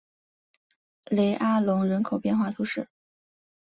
[1.11, 2.89] 雷阿隆人口变化图示